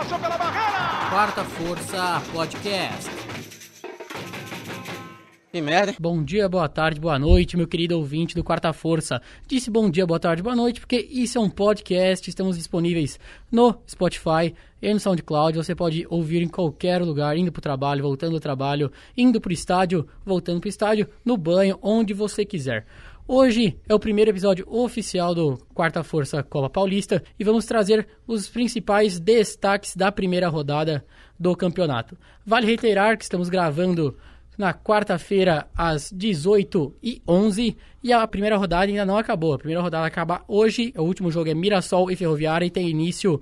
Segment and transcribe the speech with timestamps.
[0.00, 1.10] passou pela barreira.
[1.10, 3.10] Quarta Força Podcast.
[5.52, 5.94] Que merda.
[6.00, 9.20] Bom dia, boa tarde, boa noite, meu querido ouvinte do Quarta Força.
[9.46, 12.30] Disse bom dia, boa tarde, boa noite, porque isso é um podcast.
[12.30, 13.20] Estamos disponíveis
[13.52, 15.58] no Spotify e no SoundCloud.
[15.58, 19.50] Você pode ouvir em qualquer lugar, indo para o trabalho, voltando do trabalho, indo para
[19.50, 22.86] o estádio, voltando para o estádio, no banho, onde você quiser.
[23.32, 28.48] Hoje é o primeiro episódio oficial do Quarta Força Copa Paulista e vamos trazer os
[28.48, 31.04] principais destaques da primeira rodada
[31.38, 32.18] do campeonato.
[32.44, 34.18] Vale reiterar que estamos gravando
[34.58, 39.54] na quarta-feira às 18h11 e a primeira rodada ainda não acabou.
[39.54, 43.40] A primeira rodada acaba hoje, o último jogo é Mirassol e Ferroviária e tem início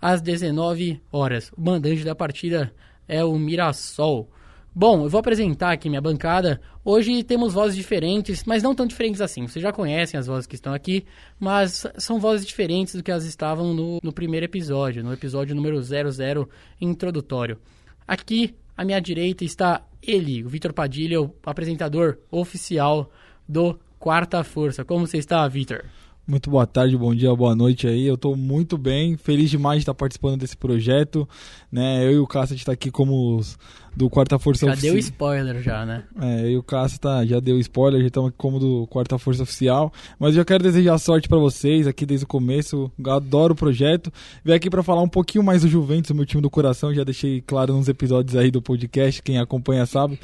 [0.00, 1.50] às 19 horas.
[1.56, 2.72] O mandante da partida
[3.08, 4.30] é o Mirassol.
[4.76, 6.60] Bom, eu vou apresentar aqui minha bancada.
[6.84, 9.46] Hoje temos vozes diferentes, mas não tão diferentes assim.
[9.46, 11.04] Vocês já conhecem as vozes que estão aqui,
[11.38, 15.80] mas são vozes diferentes do que elas estavam no, no primeiro episódio, no episódio número
[15.80, 16.48] 00
[16.80, 17.56] introdutório.
[18.04, 23.12] Aqui à minha direita está ele, o Vitor Padilha, o apresentador oficial
[23.48, 24.84] do Quarta Força.
[24.84, 25.84] Como você está, Vitor?
[26.26, 28.06] Muito boa tarde, bom dia, boa noite aí.
[28.06, 31.28] Eu estou muito bem, feliz demais de estar participando desse projeto.
[31.70, 32.02] Né?
[32.06, 33.58] Eu e o Cássio está aqui como os
[33.94, 34.86] do Quarta Força Oficial.
[34.86, 36.04] Já deu spoiler já, né?
[36.18, 39.18] É, eu e o Cássio tá, já deu spoiler, já estamos aqui como do Quarta
[39.18, 39.92] Força Oficial.
[40.18, 42.90] Mas eu já quero desejar sorte para vocês aqui desde o começo.
[42.98, 44.10] Eu adoro o projeto.
[44.42, 46.94] Vim aqui para falar um pouquinho mais do Juventus, o meu time do coração.
[46.94, 50.18] Já deixei claro nos episódios aí do podcast, quem acompanha sabe.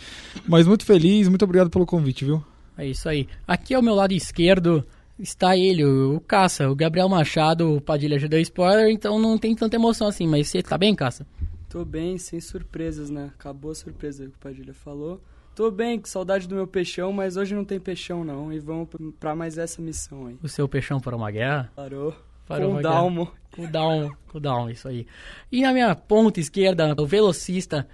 [0.49, 2.43] Mas muito feliz, muito obrigado pelo convite, viu?
[2.79, 3.29] É isso aí.
[3.47, 4.83] Aqui ao meu lado esquerdo
[5.21, 9.55] está ele, o Caça, o Gabriel Machado, o Padilha já deu spoiler, então não tem
[9.55, 11.27] tanta emoção assim, mas você tá bem, Caça?
[11.69, 13.31] Tô bem, sem surpresas, né?
[13.39, 15.21] Acabou a surpresa que o Padilha falou.
[15.55, 18.89] Tô bem, com saudade do meu peixão, mas hoje não tem peixão não, e vamos
[19.19, 20.37] pra mais essa missão aí.
[20.43, 21.71] O seu peixão para uma guerra?
[21.77, 22.15] Parou.
[22.47, 23.33] Parou com o Dalmo.
[23.53, 25.07] Com o Dalmo, com o Dalmo, isso aí.
[25.53, 27.87] E na minha ponta esquerda, o velocista,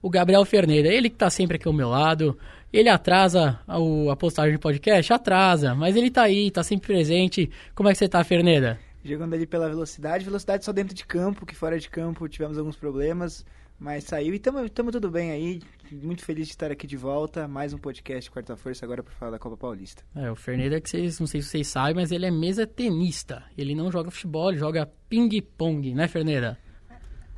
[0.00, 2.38] o Gabriel Ferneira, ele que tá sempre aqui ao meu lado,
[2.74, 5.12] ele atrasa a, postagem de podcast?
[5.12, 7.48] Atrasa, mas ele tá aí, tá sempre presente.
[7.72, 8.80] Como é que você tá, Ferneda?
[9.04, 12.74] Jogando ali pela velocidade, velocidade só dentro de campo, que fora de campo tivemos alguns
[12.74, 13.44] problemas,
[13.78, 15.62] mas saiu e tamo, tamo tudo bem aí.
[15.92, 17.46] Muito feliz de estar aqui de volta.
[17.46, 20.02] Mais um podcast Quarta Força agora para falar da Copa Paulista.
[20.16, 23.44] É, o Ferneda que vocês, não sei se vocês sabem, mas ele é mesa tenista.
[23.56, 26.58] Ele não joga futebol, ele joga ping-pong, né, Ferneda?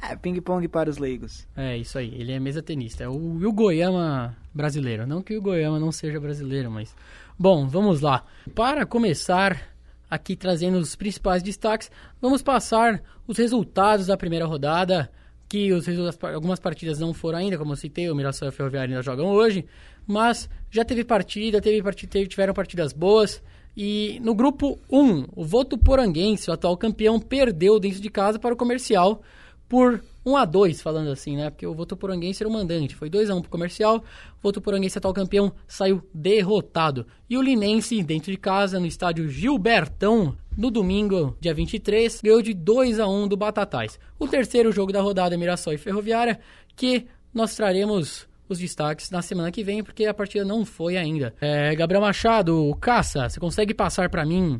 [0.03, 1.47] É, ping-pong para os leigos.
[1.57, 2.15] É, isso aí.
[2.15, 3.05] Ele é mesa tenista.
[3.05, 5.07] É o, o Goiama brasileiro.
[5.07, 6.95] Não que o Goiama não seja brasileiro, mas...
[7.39, 8.25] Bom, vamos lá.
[8.55, 9.75] Para começar,
[10.11, 11.91] aqui trazendo os principais destaques,
[12.21, 15.11] vamos passar os resultados da primeira rodada,
[15.49, 15.87] que os
[16.23, 19.27] algumas partidas não foram ainda, como eu citei, o Mirassol e o Ferroviário ainda jogam
[19.27, 19.65] hoje,
[20.07, 23.43] mas já teve partida, teve partida, tiveram partidas boas,
[23.77, 28.55] e no grupo 1, o Voto Poranguense, o atual campeão, perdeu dentro de casa para
[28.55, 29.23] o Comercial,
[29.69, 31.51] por 1 a 2 falando assim, né?
[31.51, 32.97] Porque o Votuporanguense era o mandante.
[32.97, 33.99] Foi 2 a 1 pro comercial.
[33.99, 37.07] O Votuporanguense, atual campeão, saiu derrotado.
[37.31, 42.55] E o Linense, dentro de casa, no estádio Gilbertão, no domingo, dia 23, ganhou de
[42.55, 43.99] 2 a 1 do Batatais.
[44.19, 46.41] O terceiro jogo da rodada Mirassol e Ferroviária,
[46.75, 51.35] que nós traremos os destaques na semana que vem, porque a partida não foi ainda.
[51.41, 54.59] É, Gabriel Machado, Caça, você consegue passar para mim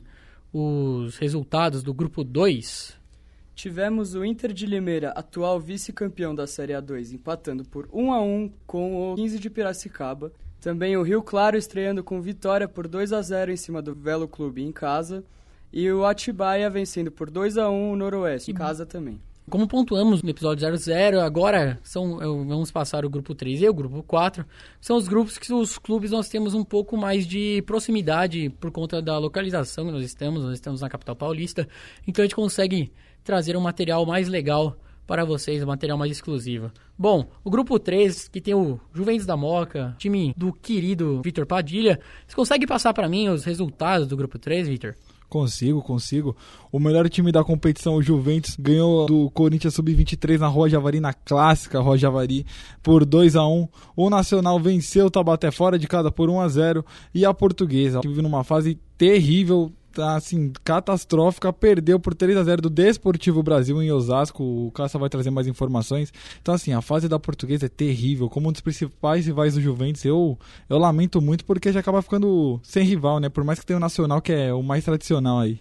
[0.53, 2.97] os resultados do grupo 2?
[3.57, 8.53] Tivemos o Inter de Limeira, atual vice-campeão da Série A2, empatando por 1 a 1
[8.67, 10.31] com o 15 de Piracicaba.
[10.61, 14.29] Também o Rio Claro estreando com vitória por 2 a 0 em cima do Velo
[14.29, 15.25] Clube em casa.
[15.73, 19.19] E o Atibaia vencendo por 2 a 1 o Noroeste, em casa também.
[19.49, 24.03] Como pontuamos no episódio 00, agora são, vamos passar o grupo 3 e o grupo
[24.03, 24.45] 4.
[24.83, 29.01] São os grupos que os clubes nós temos um pouco mais de proximidade por conta
[29.01, 30.43] da localização que nós estamos.
[30.43, 31.67] Nós estamos na capital paulista.
[32.07, 32.93] Então a gente consegue
[33.27, 36.71] trazer um material mais legal para vocês, um material mais exclusivo.
[36.97, 41.99] Bom, o grupo 3, que tem o Juventus da Moca, time do querido Vitor Padilha.
[42.27, 44.95] Você consegue passar para mim os resultados do grupo 3, Vitor?
[45.29, 46.37] Consigo, consigo.
[46.71, 51.13] O melhor time da competição, o Juventus, ganhou do Corinthians Sub-23 na Rua Javari, na
[51.13, 52.47] clássica Rua Javari,
[52.81, 56.49] por 2 a 1 O Nacional venceu o Tabaté fora de casa por 1 a
[56.49, 62.45] 0 E a Portuguesa, que vive numa fase terrível, assim, catastrófica, perdeu por 3 a
[62.45, 64.43] 0 do Desportivo Brasil em Osasco.
[64.43, 66.13] O Caça vai trazer mais informações.
[66.41, 70.05] Então assim, a fase da Portuguesa é terrível, como um dos principais rivais do Juventus.
[70.05, 70.39] Eu
[70.69, 73.29] eu lamento muito porque já acaba ficando sem rival, né?
[73.29, 75.61] Por mais que tenha o Nacional que é o mais tradicional aí.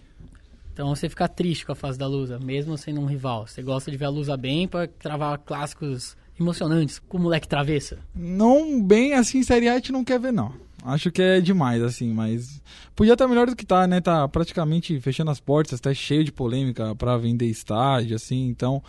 [0.72, 3.46] Então você fica triste com a fase da Lusa, mesmo sendo um rival.
[3.46, 7.98] Você gosta de ver a Lusa bem para travar clássicos emocionantes, com o moleque travessa?
[8.14, 10.52] Não bem assim, Série A a gente não quer ver não.
[10.86, 12.62] Acho que é demais, assim, mas
[12.94, 14.00] podia estar melhor do que tá, né?
[14.00, 18.80] Tá praticamente fechando as portas, tá cheio de polêmica para vender estádio, assim, então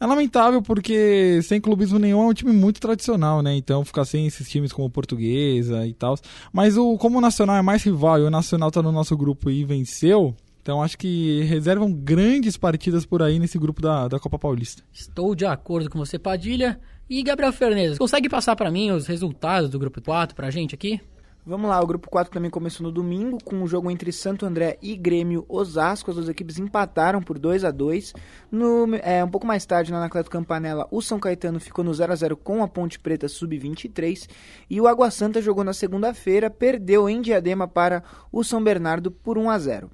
[0.00, 3.54] É lamentável porque sem clubismo nenhum é um time muito tradicional, né?
[3.56, 6.16] Então ficar sem esses times como Portuguesa e tal.
[6.52, 9.50] Mas o, como o Nacional é mais rival e o Nacional tá no nosso grupo
[9.50, 14.38] e venceu, então acho que reservam grandes partidas por aí nesse grupo da, da Copa
[14.38, 14.82] Paulista.
[14.92, 16.80] Estou de acordo com você, Padilha.
[17.10, 21.00] E Gabriel Fernandes, consegue passar para mim os resultados do grupo 4 pra gente aqui?
[21.48, 24.44] Vamos lá, o grupo 4 também começou no domingo com o um jogo entre Santo
[24.44, 26.10] André e Grêmio Osasco.
[26.10, 28.12] As duas equipes empataram por 2 a 2
[28.52, 32.12] no, é, Um pouco mais tarde, na Anacleto Campanella, o São Caetano ficou no 0
[32.12, 34.28] a 0 com a Ponte Preta Sub-23
[34.68, 39.38] e o Água Santa jogou na segunda-feira, perdeu em Diadema para o São Bernardo por
[39.38, 39.90] 1 a 0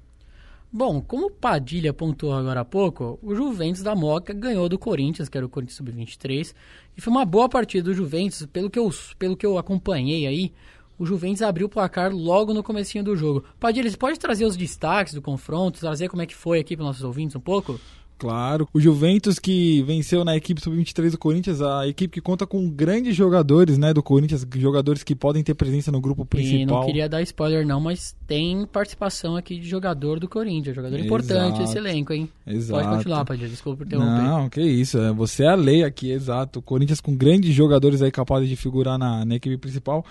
[0.77, 5.29] Bom, como o Padilha pontuou agora há pouco, o Juventus da Moca ganhou do Corinthians,
[5.29, 6.53] que era o Corinthians Sub-23,
[6.97, 10.51] e foi uma boa partida do Juventus, pelo que eu, pelo que eu acompanhei aí,
[10.97, 13.43] o Juventus abriu o placar logo no comecinho do jogo.
[13.59, 16.85] Padilha, você pode trazer os destaques do confronto, trazer como é que foi aqui para
[16.85, 17.79] nossos ouvintes um pouco?
[18.17, 22.69] Claro, o Juventus que venceu na equipe sub-23 do Corinthians, a equipe que conta com
[22.69, 26.59] grandes jogadores, né, do Corinthians, jogadores que podem ter presença no grupo principal.
[26.61, 30.95] E não queria dar spoiler não, mas tem participação aqui de jogador do Corinthians, jogador
[30.95, 31.05] Exato.
[31.05, 32.29] importante esse elenco, hein?
[32.47, 32.81] Exato.
[32.81, 34.23] Pode continuar, Padilha, desculpa por interromper.
[34.23, 36.59] Não, que isso, é, você é a lei aqui, exato.
[36.59, 40.05] O Corinthians com grandes jogadores aí capazes de figurar na, na equipe principal.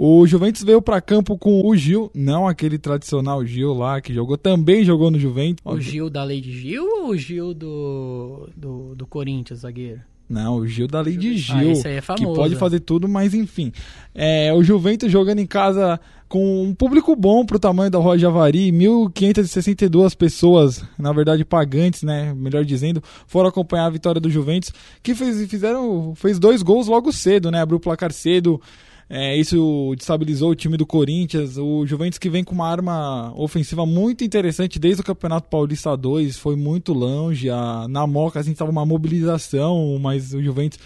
[0.00, 4.38] O Juventus veio para campo com o Gil, não aquele tradicional Gil lá que jogou,
[4.38, 5.60] também jogou no Juventus.
[5.64, 10.00] O Gil da Lei de Gil ou o Gil do, do, do Corinthians, zagueiro?
[10.28, 13.72] Não, o Gil da Lei de Gil, ah, é que pode fazer tudo, mas enfim.
[14.14, 15.98] É, o Juventus jogando em casa
[16.28, 22.04] com um público bom para o tamanho da Rua Javari, 1.562 pessoas, na verdade pagantes,
[22.04, 24.70] né, melhor dizendo, foram acompanhar a vitória do Juventus,
[25.02, 28.60] que fez, fizeram, fez dois gols logo cedo, né, abriu o placar cedo,
[29.10, 31.56] é, isso destabilizou o time do Corinthians.
[31.56, 36.36] O Juventus que vem com uma arma ofensiva muito interessante desde o Campeonato Paulista 2,
[36.36, 37.48] foi muito longe.
[37.48, 40.78] A, na Moca a gente estava uma mobilização, mas o Juventus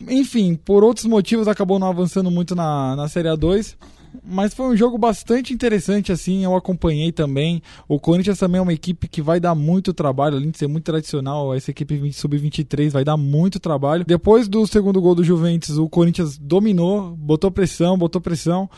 [0.00, 3.74] enfim, por outros motivos acabou não avançando muito na, na Série A2.
[4.22, 7.62] Mas foi um jogo bastante interessante, assim, eu acompanhei também.
[7.88, 10.84] O Corinthians também é uma equipe que vai dar muito trabalho, além de ser muito
[10.84, 14.04] tradicional, essa equipe sub-23 vai dar muito trabalho.
[14.04, 18.68] Depois do segundo gol do Juventus, o Corinthians dominou, botou pressão, botou pressão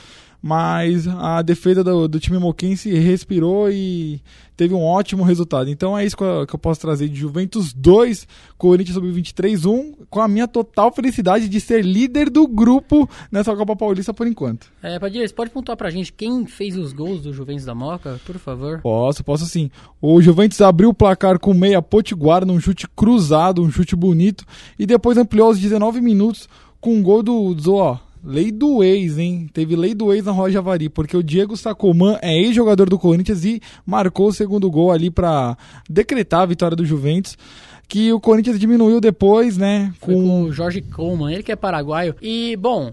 [0.47, 4.21] mas a defesa do, do time moquense respirou e
[4.57, 5.69] teve um ótimo resultado.
[5.69, 10.07] Então é isso que eu, que eu posso trazer de Juventus 2, Corinthians Sub-23 1,
[10.09, 14.69] com a minha total felicidade de ser líder do grupo nessa Copa Paulista por enquanto.
[14.81, 18.21] É, Padilha, você pode pontuar pra gente quem fez os gols do Juventus da Moca,
[18.25, 18.81] por favor?
[18.83, 19.69] Posso, posso sim.
[20.01, 24.45] O Juventus abriu o placar com meia potiguara num chute cruzado, um chute bonito,
[24.79, 26.49] e depois ampliou aos 19 minutos
[26.81, 29.49] com um gol do Zoó Lei do ex, hein?
[29.53, 33.45] Teve lei do ex na Roja Javari, porque o Diego Sacomã é ex-jogador do Corinthians
[33.45, 35.57] e marcou o segundo gol ali para
[35.89, 37.39] decretar a vitória do Juventus.
[37.87, 39.95] Que o Corinthians diminuiu depois, né?
[40.01, 40.13] Com...
[40.13, 42.17] Com o Jorge Coleman, ele que é paraguaio.
[42.21, 42.93] E, bom,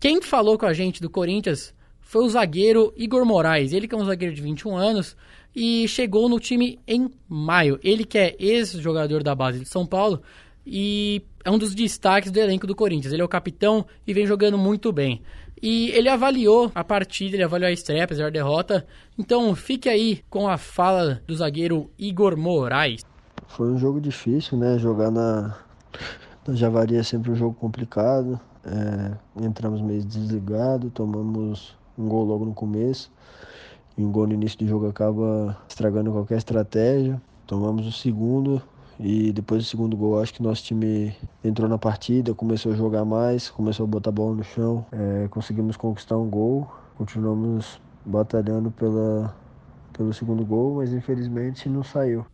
[0.00, 3.74] quem falou com a gente do Corinthians foi o zagueiro Igor Moraes.
[3.74, 5.14] Ele que é um zagueiro de 21 anos
[5.54, 7.78] e chegou no time em maio.
[7.84, 10.22] Ele que é ex-jogador da base de São Paulo
[10.66, 13.12] e é um dos destaques do elenco do Corinthians.
[13.12, 15.22] Ele é o capitão e vem jogando muito bem.
[15.62, 18.84] E ele avaliou a partida, ele avaliou a estreia, apesar da derrota.
[19.16, 23.04] Então fique aí com a fala do zagueiro Igor Moraes.
[23.46, 24.78] Foi um jogo difícil, né?
[24.78, 25.56] Jogar na,
[26.46, 28.40] na Javari é sempre um jogo complicado.
[28.64, 33.12] É, entramos meio desligado, tomamos um gol logo no começo.
[33.96, 37.20] E um gol no início do jogo acaba estragando qualquer estratégia.
[37.46, 38.62] Tomamos o segundo,
[38.98, 43.04] e depois do segundo gol, acho que nosso time entrou na partida, começou a jogar
[43.04, 44.84] mais, começou a botar a bola no chão.
[44.92, 49.34] É, conseguimos conquistar um gol, continuamos batalhando pela,
[49.92, 52.26] pelo segundo gol, mas infelizmente não saiu.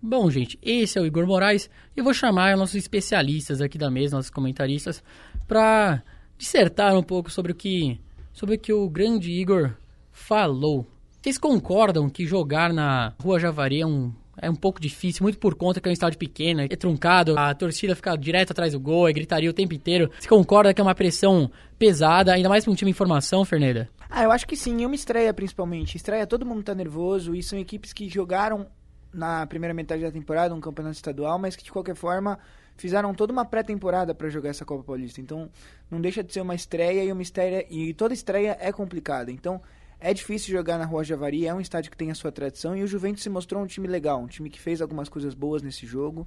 [0.00, 4.16] Bom, gente, esse é o Igor Moraes eu vou chamar nossos especialistas aqui da mesa,
[4.16, 5.02] nossos comentaristas,
[5.46, 6.02] para
[6.36, 8.00] dissertar um pouco sobre o que
[8.32, 9.76] sobre o que o grande Igor
[10.10, 10.86] falou.
[11.20, 15.54] Vocês concordam que jogar na Rua Javari é um é um pouco difícil, muito por
[15.54, 19.08] conta que é um estádio pequeno, é truncado, a torcida fica direto atrás do gol,
[19.08, 20.10] é gritaria o tempo inteiro.
[20.18, 23.88] Você concorda que é uma pressão pesada, ainda mais para um time em formação, Fernanda?
[24.08, 25.96] Ah, eu acho que sim, é uma estreia principalmente.
[25.96, 28.66] Estreia, todo mundo tá nervoso e são equipes que jogaram
[29.12, 32.38] na primeira metade da temporada um campeonato estadual, mas que de qualquer forma
[32.76, 35.20] fizeram toda uma pré-temporada para jogar essa Copa Paulista.
[35.20, 35.50] Então,
[35.90, 39.30] não deixa de ser uma estreia e uma estreia e toda estreia é complicada.
[39.30, 39.60] Então,
[40.02, 42.82] é difícil jogar na Rua Javari, é um estádio que tem a sua tradição e
[42.82, 45.86] o Juventus se mostrou um time legal, um time que fez algumas coisas boas nesse
[45.86, 46.26] jogo.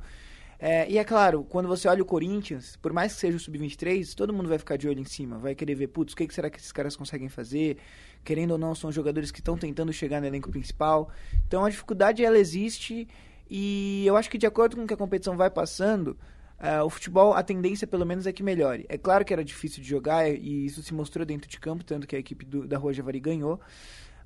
[0.58, 4.16] É, e é claro, quando você olha o Corinthians, por mais que seja o Sub-23,
[4.16, 6.34] todo mundo vai ficar de olho em cima, vai querer ver, putz, o que, que
[6.34, 7.78] será que esses caras conseguem fazer?
[8.24, 11.10] Querendo ou não, são jogadores que estão tentando chegar no elenco principal.
[11.46, 13.08] Então a dificuldade ela existe
[13.50, 16.18] E eu acho que de acordo com que a competição vai passando,
[16.60, 18.86] uh, o futebol, a tendência pelo menos é que melhore.
[18.90, 22.08] É claro que era difícil de jogar e isso se mostrou dentro de campo, tanto
[22.08, 23.60] que a equipe do, da Rua Javari ganhou.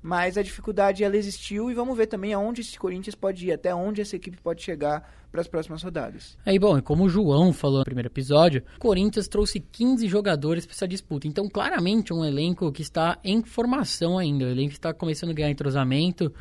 [0.02, 3.74] Mas a dificuldade ela existiu e vamos ver também aonde esse Corinthians pode ir, até
[3.74, 6.38] onde essa equipe pode chegar para as próximas rodadas.
[6.44, 10.64] Aí, bom, e como o João falou no primeiro episódio, o Corinthians trouxe 15 jogadores
[10.64, 11.28] para essa disputa.
[11.28, 14.46] Então, claramente, um elenco que está em formação ainda.
[14.46, 16.32] O elenco está começando a ganhar entrosamento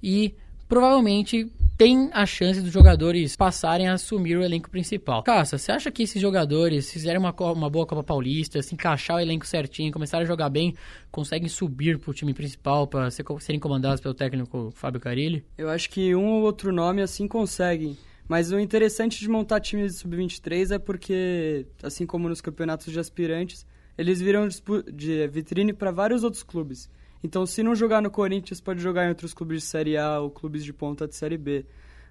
[0.00, 0.36] e
[0.70, 5.20] provavelmente tem a chance dos jogadores passarem a assumir o elenco principal.
[5.24, 9.20] Caça, você acha que esses jogadores fizerem uma, uma boa Copa Paulista, se encaixar o
[9.20, 10.76] elenco certinho, começarem a jogar bem,
[11.10, 15.44] conseguem subir para o time principal para ser, serem comandados pelo técnico Fábio Carilli?
[15.58, 17.98] Eu acho que um ou outro nome assim conseguem.
[18.28, 23.00] Mas o interessante de montar times de sub-23 é porque, assim como nos campeonatos de
[23.00, 23.66] aspirantes,
[23.98, 26.88] eles viram de vitrine para vários outros clubes.
[27.22, 30.30] Então, se não jogar no Corinthians, pode jogar em outros clubes de Série A ou
[30.30, 31.66] clubes de ponta de Série B.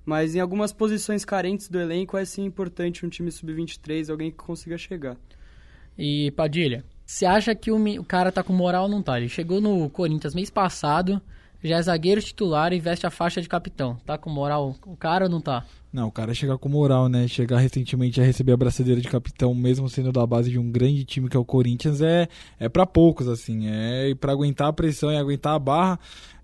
[0.06, 4.38] Mas em algumas posições carentes do elenco é sim importante um time sub-23, alguém que
[4.38, 5.18] consiga chegar.
[5.98, 9.18] E Padilha, você acha que o, cara tá com moral ou não tá?
[9.18, 11.22] Ele chegou no Corinthians mês passado,
[11.64, 13.98] já é zagueiro titular e veste a faixa de capitão.
[14.06, 15.66] Tá com moral o cara ou não tá?
[15.92, 17.28] Não, o cara chegar com moral, né?
[17.28, 21.04] Chegar recentemente a receber a braçadeira de capitão, mesmo sendo da base de um grande
[21.04, 22.28] time que é o Corinthians, é,
[22.60, 23.68] é para poucos, assim.
[23.68, 26.00] É para aguentar a pressão e aguentar a barra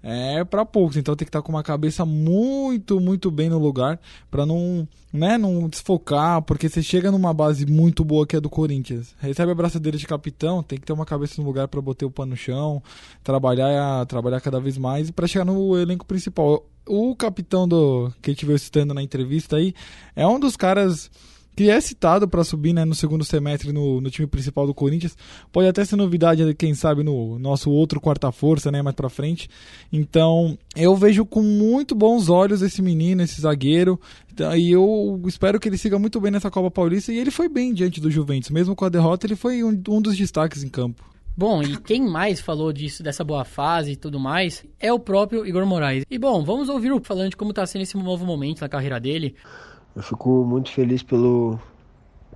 [0.07, 0.97] é para poucos.
[0.97, 3.99] Então tem que estar tá com uma cabeça muito, muito bem no lugar
[4.29, 8.49] para não, né, não desfocar, porque você chega numa base muito boa que é do
[8.49, 12.05] Corinthians, recebe a braçadeira de capitão, tem que ter uma cabeça no lugar para botar
[12.05, 12.83] o pano no chão,
[13.23, 16.63] trabalhar, trabalhar cada vez mais para chegar no elenco principal.
[16.87, 19.73] O capitão do que a gente veio citando na entrevista aí
[20.15, 21.09] é um dos caras
[21.55, 25.15] que é citado para subir né, no segundo semestre no, no, time principal do Corinthians.
[25.51, 29.49] Pode até ser novidade, quem sabe, no nosso outro quarta-força, né, mais para frente.
[29.91, 33.99] Então, eu vejo com muito bons olhos esse menino, esse zagueiro.
[34.57, 37.13] E eu espero que ele siga muito bem nessa Copa Paulista.
[37.13, 38.49] E ele foi bem diante do Juventus.
[38.49, 41.14] Mesmo com a derrota, ele foi um, um dos destaques em campo.
[41.37, 45.45] Bom, e quem mais falou disso, dessa boa fase e tudo mais, é o próprio
[45.45, 46.05] Igor Moraes.
[46.09, 49.01] E bom, vamos ouvir o falando de como está sendo esse novo momento na carreira
[49.01, 49.35] dele.
[49.93, 51.59] Eu fico muito feliz pelo,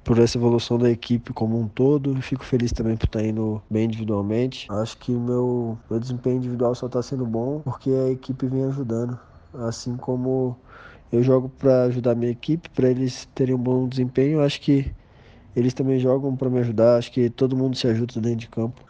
[0.03, 2.17] por essa evolução da equipe como um todo.
[2.17, 4.67] e fico feliz também por estar indo bem individualmente.
[4.69, 9.17] Acho que meu, meu desempenho individual só está sendo bom porque a equipe vem ajudando.
[9.53, 10.57] Assim como
[11.09, 14.91] eu jogo para ajudar minha equipe, para eles terem um bom desempenho, acho que
[15.55, 16.97] eles também jogam para me ajudar.
[16.97, 18.83] Acho que todo mundo se ajuda dentro de campo.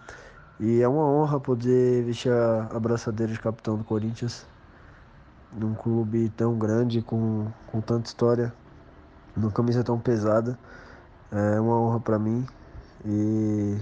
[0.60, 4.46] E é uma honra poder vestir a abraçadeira de capitão do Corinthians
[5.54, 8.54] num clube tão grande, com, com tanta história,
[9.36, 10.60] numa camisa tão pesada.
[11.32, 12.46] É uma honra para mim
[13.06, 13.78] e,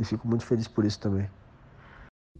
[0.00, 1.28] e fico muito feliz por isso também.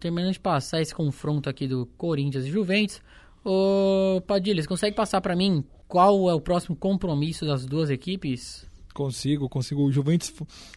[0.00, 3.00] Terminando de passar esse confronto aqui do Corinthians e Juventus,
[3.44, 8.71] ô Padilha, consegue passar para mim qual é o próximo compromisso das duas equipes?
[8.92, 9.82] Consigo, consigo.
[9.82, 10.32] O Juventus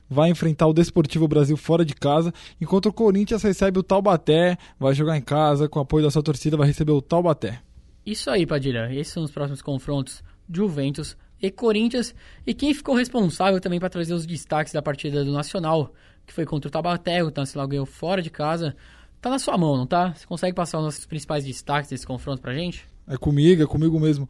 [0.09, 4.93] vai enfrentar o Desportivo Brasil fora de casa, enquanto o Corinthians recebe o Taubaté, vai
[4.93, 7.61] jogar em casa, com o apoio da sua torcida, vai receber o Taubaté.
[8.05, 8.87] Isso aí, Padilha.
[8.93, 12.13] Esses são os próximos confrontos Juventus e Corinthians.
[12.45, 15.93] E quem ficou responsável também para trazer os destaques da partida do Nacional,
[16.25, 18.75] que foi contra o Tabaté, o Nacional ganhou fora de casa.
[19.19, 20.13] Tá na sua mão, não tá?
[20.13, 22.85] Você consegue passar os nossos principais destaques desse confronto pra gente?
[23.07, 24.29] É comigo, é comigo mesmo.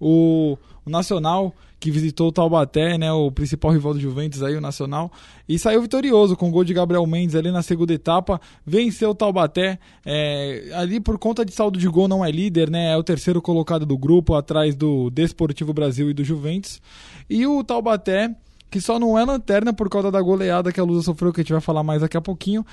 [0.00, 4.60] O, o Nacional que visitou o Taubaté, né, o principal rival do Juventus aí, o
[4.60, 5.12] Nacional,
[5.48, 9.14] e saiu vitorioso com o gol de Gabriel Mendes ali na segunda etapa, venceu o
[9.14, 13.02] Taubaté, é, ali por conta de saldo de gol não é líder, né, é o
[13.04, 16.82] terceiro colocado do grupo, atrás do Desportivo Brasil e do Juventus,
[17.30, 18.34] e o Taubaté,
[18.70, 21.44] que só não é lanterna por causa da goleada que a Lusa sofreu, que a
[21.44, 22.66] gente vai falar mais daqui a pouquinho,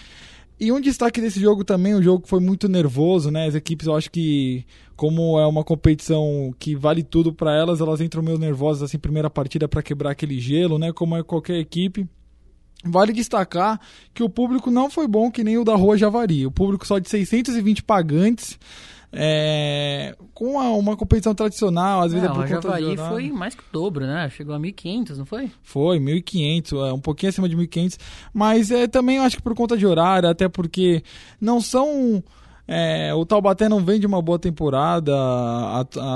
[0.60, 3.48] e um destaque desse jogo também, um jogo que foi muito nervoso, né?
[3.48, 8.00] As equipes, eu acho que, como é uma competição que vale tudo para elas, elas
[8.00, 10.94] entram meio nervosas assim, primeira partida para quebrar aquele gelo, né?
[10.94, 12.08] Como é qualquer equipe.
[12.86, 13.80] Vale destacar
[14.14, 16.46] que o público não foi bom que nem o da Rua Javari.
[16.46, 18.60] O público só de 620 pagantes
[19.18, 23.56] é, com uma, uma, competição tradicional, às vezes é, é por conta Javari foi mais
[23.56, 24.30] que o dobro, né?
[24.30, 25.50] Chegou a 1.500, não foi?
[25.64, 27.98] Foi, 1.500, é, um pouquinho acima de 1.500.
[28.34, 31.02] Mas é, também eu acho que por conta de horário, até porque
[31.40, 32.22] não são...
[32.68, 35.14] É, o Taubaté não vem de uma boa temporada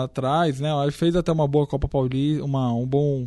[0.04, 0.72] atrás, né?
[0.92, 3.26] Fez até uma boa Copa Paulista, uma, um bom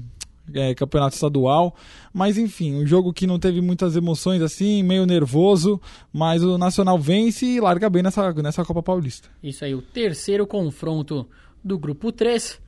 [0.55, 1.75] é, campeonato estadual.
[2.13, 5.81] Mas enfim, um jogo que não teve muitas emoções assim, meio nervoso,
[6.13, 9.29] mas o Nacional vence e larga bem nessa, nessa Copa Paulista.
[9.43, 11.29] Isso aí, o terceiro confronto
[11.63, 12.61] do grupo 3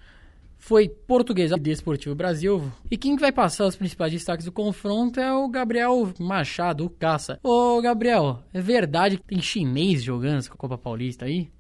[0.65, 2.73] foi Português e Desportivo Brasil.
[2.91, 7.39] E quem vai passar os principais destaques do confronto é o Gabriel Machado, o caça.
[7.43, 11.51] Ô Gabriel, é verdade que tem chinês jogando essa Copa Paulista aí?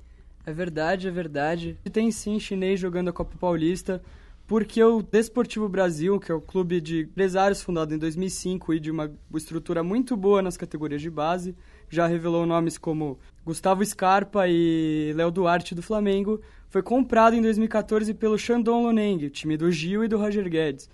[0.47, 1.78] É verdade, é verdade.
[1.93, 4.02] Tem sim chinês jogando a Copa Paulista,
[4.46, 8.90] porque o Desportivo Brasil, que é o clube de empresários fundado em 2005 e de
[8.90, 11.56] uma estrutura muito boa nas categorias de base,
[11.88, 18.12] já revelou nomes como Gustavo Scarpa e Léo Duarte do Flamengo, foi comprado em 2014
[18.14, 20.90] pelo Shandong Luneng, time do Gil e do Roger Guedes.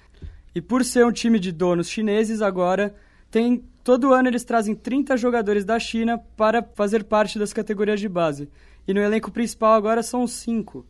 [0.55, 2.95] E por ser um time de donos chineses agora,
[3.31, 8.09] tem todo ano eles trazem 30 jogadores da China para fazer parte das categorias de
[8.09, 8.49] base.
[8.87, 10.85] E no elenco principal agora são cinco.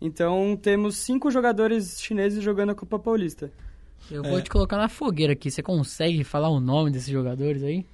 [0.00, 3.50] Então temos cinco jogadores chineses jogando a Copa Paulista.
[4.10, 5.50] Eu vou te colocar na fogueira aqui.
[5.50, 7.86] Você consegue falar o nome desses jogadores aí?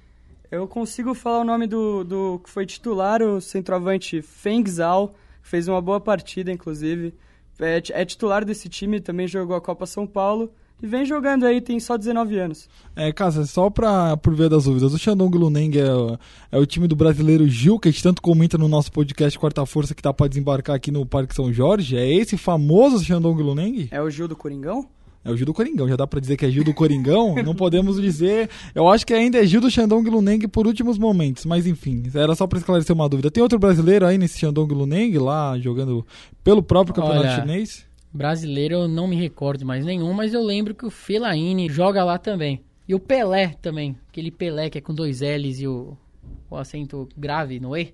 [0.51, 5.47] Eu consigo falar o nome do, do que foi titular, o centroavante Feng Zhao, que
[5.47, 7.13] fez uma boa partida, inclusive.
[7.57, 10.51] É, é titular desse time, também jogou a Copa São Paulo.
[10.81, 12.67] E vem jogando aí, tem só 19 anos.
[12.95, 16.17] É, Casa, só pra, por ver das dúvidas, o Shandong Luneng é, o-
[16.51, 19.65] é o time do brasileiro Gil, que a gente tanto comenta no nosso podcast Quarta
[19.65, 21.95] Força, que tá pra desembarcar aqui no Parque São Jorge.
[21.95, 23.87] É esse famoso Shandong Luneng?
[23.91, 24.87] É o Gil do Coringão?
[25.23, 27.35] É o Gil do Coringão, já dá pra dizer que é Gil do Coringão?
[27.45, 28.49] Não podemos dizer.
[28.73, 32.33] Eu acho que ainda é Gil do Shandong Luneng por últimos momentos, mas enfim, era
[32.33, 33.29] só pra esclarecer uma dúvida.
[33.29, 36.03] Tem outro brasileiro aí nesse Shandong Luneng, lá jogando
[36.43, 37.85] pelo próprio campeonato Olha, chinês?
[38.13, 42.17] Brasileiro eu não me recordo mais nenhum, mas eu lembro que o Fellaini joga lá
[42.17, 42.61] também.
[42.87, 43.97] E o Pelé também.
[44.09, 45.97] Aquele Pelé que é com dois L's e o,
[46.49, 47.93] o acento grave no E.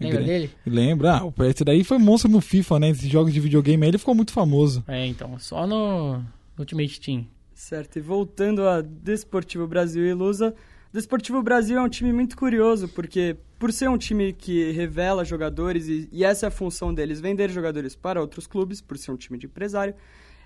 [0.00, 0.50] Lembra dele?
[0.64, 1.16] Lembra?
[1.16, 2.90] Ah, esse daí foi monstro no FIFA, né?
[2.90, 4.84] Esses jogos de videogame aí, ele ficou muito famoso.
[4.86, 6.24] É, então, só no, no
[6.60, 7.26] Ultimate Team.
[7.52, 10.54] Certo, e voltando a Desportivo Brasil e Lusa,
[10.90, 15.86] Desportivo Brasil é um time muito curioso, porque por ser um time que revela jogadores,
[15.86, 19.16] e, e essa é a função deles, vender jogadores para outros clubes, por ser um
[19.16, 19.94] time de empresário,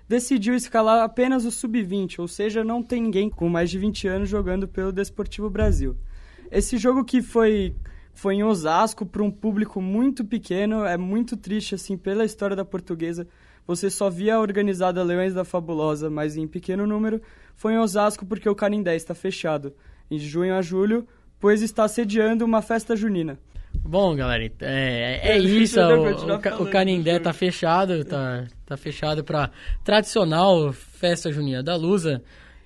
[0.08, 4.28] decidiu escalar apenas o sub-20, ou seja, não tem ninguém com mais de 20 anos
[4.28, 5.96] jogando pelo Desportivo Brasil.
[6.50, 7.76] Esse jogo que foi
[8.12, 12.64] foi em Osasco para um público muito pequeno, é muito triste assim pela história da
[12.64, 13.28] portuguesa.
[13.64, 17.22] Você só via a organizada Leões da Fabulosa, mas em pequeno número.
[17.54, 19.72] Foi em Osasco porque o Canindé está fechado
[20.12, 21.06] em junho a julho,
[21.40, 23.38] pois está sediando uma festa junina.
[23.74, 25.80] Bom, galera, é, é isso.
[25.80, 29.50] O, o, o Canindé tá fechado, tá, tá fechado pra
[29.82, 32.22] tradicional festa junina da Lusa,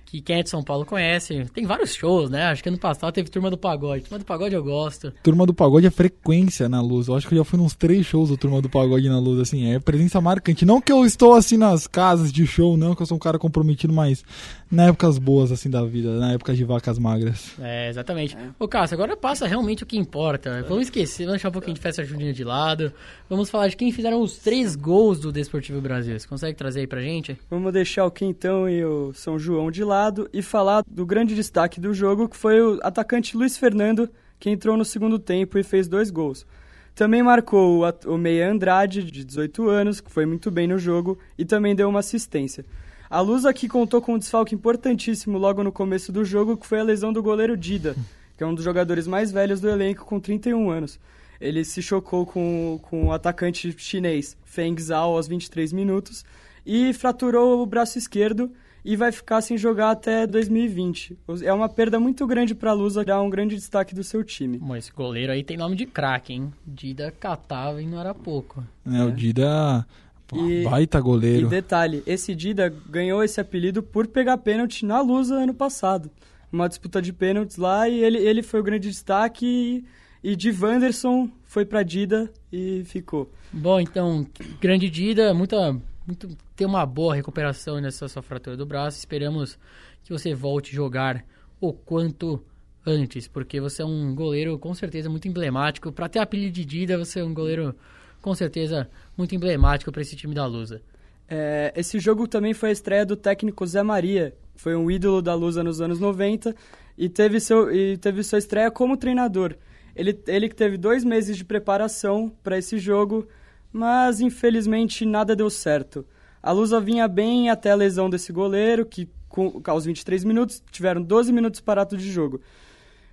[0.07, 1.45] que quem é de São Paulo conhece.
[1.53, 2.45] Tem vários shows, né?
[2.45, 4.03] Acho que ano passado teve Turma do Pagode.
[4.03, 5.11] Turma do Pagode eu gosto.
[5.21, 7.09] Turma do Pagode é frequência na luz.
[7.09, 9.41] Eu acho que eu já fui nos três shows do Turma do Pagode na luz,
[9.41, 10.65] assim, é presença marcante.
[10.65, 13.37] Não que eu estou assim nas casas de show, não, que eu sou um cara
[13.37, 14.23] comprometido, mas
[14.71, 17.51] na épocas boas, assim, da vida, na época de vacas magras.
[17.59, 18.37] É, exatamente.
[18.57, 20.63] Ô, Cássio, agora passa realmente o que importa.
[20.69, 22.93] Vamos esquecer, vamos deixar um pouquinho de festa junina de lado.
[23.29, 26.17] Vamos falar de quem fizeram os três gols do Desportivo Brasil.
[26.17, 27.37] Você consegue trazer aí pra gente?
[27.49, 29.96] Vamos deixar o Quintão e o São João de lado
[30.31, 34.77] e falar do grande destaque do jogo, que foi o atacante Luiz Fernando, que entrou
[34.77, 36.45] no segundo tempo e fez dois gols.
[36.93, 41.45] Também marcou o meia Andrade, de 18 anos, que foi muito bem no jogo e
[41.45, 42.65] também deu uma assistência.
[43.09, 46.79] A Luz aqui contou com um desfalque importantíssimo logo no começo do jogo, que foi
[46.79, 47.95] a lesão do goleiro Dida,
[48.35, 50.99] que é um dos jogadores mais velhos do elenco, com 31 anos.
[51.39, 56.25] Ele se chocou com, com o atacante chinês Feng Zhao aos 23 minutos
[56.65, 58.51] e fraturou o braço esquerdo
[58.89, 61.17] e vai ficar sem jogar até 2020.
[61.43, 64.57] É uma perda muito grande para a Lusa, dá um grande destaque do seu time.
[64.59, 66.53] Bom, esse goleiro aí tem nome de craque, hein?
[66.65, 68.63] Dida catava e não era pouco.
[68.85, 69.85] Né, O Dida,
[70.25, 71.49] pô, E- baita E goleiro.
[71.49, 76.09] detalhe, esse Dida ganhou esse apelido por pegar pênalti na Lusa ano passado.
[76.49, 79.83] Uma disputa de pênaltis lá e ele, ele foi o grande destaque
[80.23, 83.29] e, e de Wanderson foi para Dida e ficou.
[83.51, 84.25] Bom, então,
[84.61, 85.73] grande Dida, muita,
[86.07, 88.97] muito, ter uma boa recuperação nessa sua fratura do braço.
[88.97, 89.59] Esperamos
[90.03, 91.23] que você volte a jogar
[91.61, 92.43] o quanto
[92.85, 95.91] antes, porque você é um goleiro com certeza muito emblemático.
[95.91, 97.75] Para ter apelido de Dida, você é um goleiro
[98.21, 100.81] com certeza muito emblemático para esse time da Lusa.
[101.29, 105.35] É, esse jogo também foi a estreia do técnico Zé Maria, foi um ídolo da
[105.35, 106.55] Lusa nos anos 90
[106.97, 109.55] e teve, seu, e teve sua estreia como treinador.
[109.95, 113.27] Ele, ele teve dois meses de preparação para esse jogo,
[113.71, 116.03] mas infelizmente nada deu certo.
[116.47, 121.01] A Lusa vinha bem até a lesão desse goleiro, que com, aos 23 minutos tiveram
[121.01, 122.39] 12 minutos parados de jogo.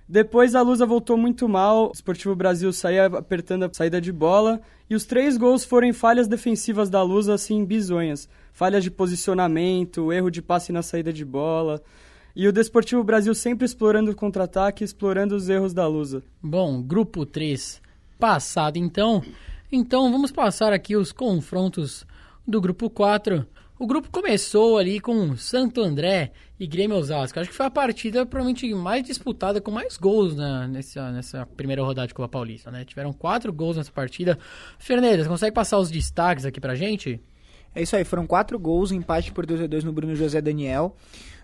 [0.07, 4.61] Depois a Lusa voltou muito mal, o Esportivo Brasil saía apertando a saída de bola
[4.89, 8.29] e os três gols foram falhas defensivas da Lusa, assim, bizonhas.
[8.53, 11.83] Falhas de posicionamento, erro de passe na saída de bola.
[12.33, 16.23] E o Desportivo Brasil sempre explorando o contra-ataque, explorando os erros da Lusa.
[16.41, 17.81] Bom, grupo 3
[18.17, 19.21] passado então.
[19.69, 22.05] Então vamos passar aqui os confrontos
[22.47, 23.45] do grupo 4.
[23.77, 27.37] O grupo começou ali com Santo André e Grêmio Osasco.
[27.39, 30.33] Acho que foi a partida provavelmente mais disputada, com mais gols
[30.69, 32.85] nessa, nessa primeira rodada de Copa Paulista, né?
[32.85, 34.39] Tiveram quatro gols nessa partida.
[34.79, 37.19] Fernandes, consegue passar os destaques aqui pra gente?
[37.73, 40.95] É isso aí, foram quatro gols, empate por 2 a 2 no Bruno José Daniel.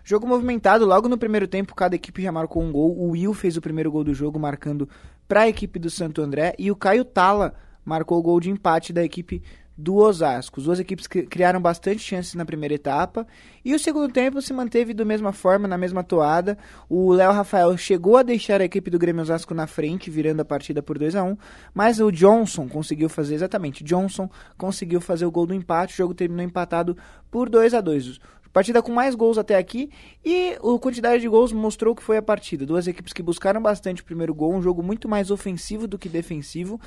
[0.01, 2.97] Jogo movimentado, logo no primeiro tempo, cada equipe já marcou um gol.
[2.97, 4.87] O Will fez o primeiro gol do jogo, marcando
[5.27, 6.55] para a equipe do Santo André.
[6.57, 9.43] E o Caio Tala marcou o gol de empate da equipe
[9.81, 10.59] do Osasco.
[10.59, 13.25] As duas equipes criaram bastante chances na primeira etapa
[13.65, 16.57] e o segundo tempo se manteve da mesma forma, na mesma toada.
[16.87, 20.45] O Léo Rafael chegou a deixar a equipe do Grêmio Osasco na frente, virando a
[20.45, 21.37] partida por 2 a 1
[21.73, 26.13] mas o Johnson conseguiu fazer, exatamente, Johnson conseguiu fazer o gol do empate, o jogo
[26.13, 26.95] terminou empatado
[27.29, 28.19] por 2 a 2
[28.53, 29.89] Partida com mais gols até aqui
[30.23, 32.65] e a quantidade de gols mostrou que foi a partida.
[32.65, 36.09] Duas equipes que buscaram bastante o primeiro gol, um jogo muito mais ofensivo do que
[36.09, 36.79] defensivo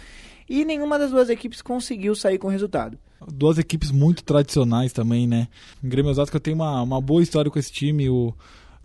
[0.48, 2.98] e nenhuma das duas equipes conseguiu sair com resultado.
[3.32, 5.48] Duas equipes muito tradicionais também, né?
[5.82, 8.10] O Grêmio Osasco tem uma, uma boa história com esse time.
[8.10, 8.34] O,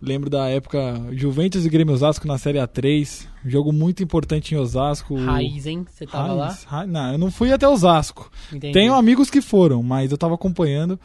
[0.00, 0.78] lembro da época
[1.12, 3.26] Juventus e Grêmio Osasco na Série A3.
[3.44, 5.14] Um jogo muito importante em Osasco.
[5.16, 5.86] Raiz, hein?
[5.90, 6.86] Você tava Raiz, lá?
[6.86, 8.30] não, eu não fui até Osasco.
[8.52, 8.72] Entendi.
[8.72, 10.98] Tenho amigos que foram, mas eu tava acompanhando.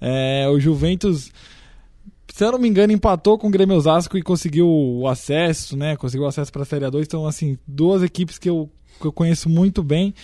[0.00, 1.30] É, o Juventus,
[2.32, 5.96] se eu não me engano, empatou com o Grêmio Osasco e conseguiu o acesso, né?
[5.96, 7.06] Conseguiu acesso para a Série 2.
[7.06, 10.14] Então, assim, duas equipes que eu, que eu conheço muito bem.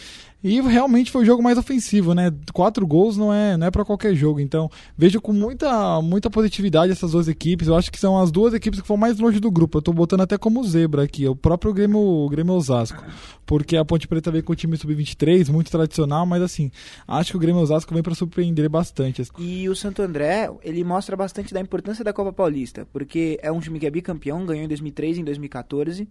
[0.45, 2.33] E realmente foi o jogo mais ofensivo, né?
[2.53, 4.41] Quatro gols não é, não é para qualquer jogo.
[4.41, 7.69] Então, vejo com muita, muita positividade essas duas equipes.
[7.69, 9.79] Eu acho que são as duas equipes que foram mais longe do grupo.
[9.79, 13.05] Eu tô botando até como zebra aqui, o próprio Grêmio, o Grêmio Osasco.
[13.47, 16.73] Porque a Ponte Preta veio com o time sub-23, muito tradicional, mas assim,
[17.07, 19.23] acho que o Grêmio Osasco vem para surpreender bastante.
[19.39, 23.61] E o Santo André, ele mostra bastante da importância da Copa Paulista, porque é um
[23.61, 26.09] time que é bicampeão, ganhou em 2003 e em 2014.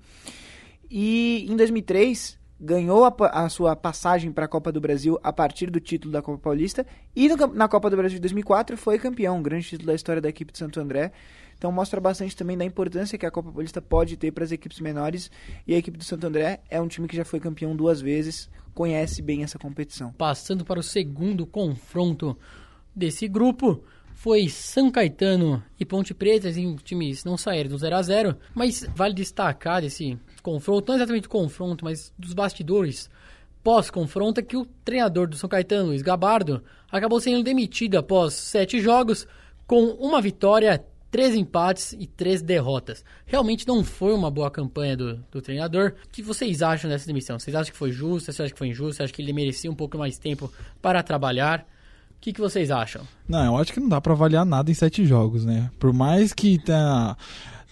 [0.89, 5.71] E em 2003 ganhou a, a sua passagem para a Copa do Brasil a partir
[5.71, 9.39] do título da Copa Paulista e no, na Copa do Brasil de 2004 foi campeão,
[9.39, 11.11] um grande título da história da equipe de Santo André.
[11.57, 14.79] Então mostra bastante também da importância que a Copa Paulista pode ter para as equipes
[14.79, 15.31] menores
[15.65, 18.47] e a equipe do Santo André é um time que já foi campeão duas vezes,
[18.75, 20.13] conhece bem essa competição.
[20.13, 22.37] Passando para o segundo confronto
[22.95, 23.83] desse grupo,
[24.21, 28.87] foi São Caetano e Ponte Preta, assim, times não saíram do 0 a 0 mas
[28.95, 33.09] vale destacar desse confronto, não exatamente confronto, mas dos bastidores
[33.63, 38.79] pós-confronto, é que o treinador do São Caetano, Luiz Gabardo, acabou sendo demitido após sete
[38.79, 39.25] jogos,
[39.65, 43.03] com uma vitória, três empates e três derrotas.
[43.25, 45.95] Realmente não foi uma boa campanha do, do treinador.
[46.05, 47.39] O que vocês acham dessa demissão?
[47.39, 48.31] Vocês acham que foi justa?
[48.31, 48.97] Vocês acham que foi injusta?
[48.97, 51.65] Vocês acham que ele merecia um pouco mais tempo para trabalhar?
[52.21, 53.01] O que, que vocês acham?
[53.27, 55.71] Não, eu acho que não dá para avaliar nada em sete jogos, né?
[55.79, 57.17] Por mais que tenha,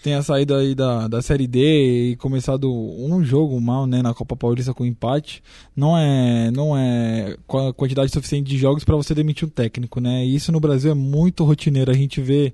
[0.02, 4.34] tenha saído aí da, da Série D e começado um jogo mal, né, na Copa
[4.34, 5.40] Paulista com empate,
[5.76, 7.36] não é não é
[7.76, 10.26] quantidade suficiente de jogos para você demitir um técnico, né?
[10.26, 11.92] E isso no Brasil é muito rotineiro.
[11.92, 12.52] A gente vê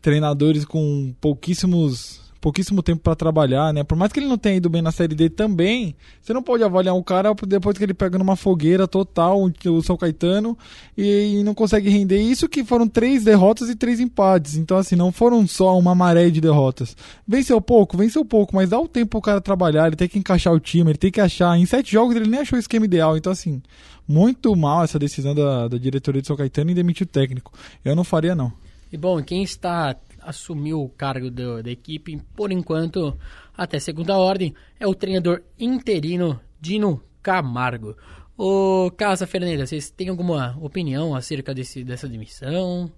[0.00, 3.82] treinadores com pouquíssimos pouquíssimo tempo para trabalhar, né?
[3.82, 6.62] Por mais que ele não tenha ido bem na Série D também, você não pode
[6.62, 10.56] avaliar um cara depois que ele pega numa fogueira total, o São Caetano,
[10.94, 12.20] e, não consegue render.
[12.20, 14.56] Isso que foram três derrotas e três empates.
[14.56, 16.94] Então, assim, não foram só uma maré de derrotas.
[17.26, 20.52] Venceu pouco, venceu pouco, mas dá o tempo pro cara trabalhar, ele tem que encaixar
[20.52, 21.56] o time, ele tem que achar.
[21.56, 23.16] Em sete jogos ele nem achou o esquema ideal.
[23.16, 23.62] Então, assim,
[24.06, 27.54] muito mal essa decisão da, da diretoria do São Caetano em demitir o técnico.
[27.82, 28.52] Eu não faria, não.
[28.92, 33.16] E bom, quem está assumiu o cargo do, da equipe, por enquanto,
[33.56, 37.96] até segunda ordem, é o treinador interino Dino Camargo.
[38.36, 42.90] Ô, Casa Fernanda, vocês têm alguma opinião acerca desse, dessa demissão?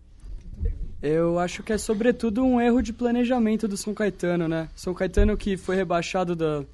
[1.03, 4.69] Eu acho que é sobretudo um erro de planejamento do São Caetano, né?
[4.75, 6.65] São Caetano que foi rebaixado da